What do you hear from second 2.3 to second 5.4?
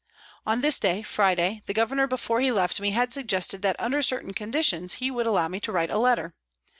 he left me had suggested that under certain conditions he would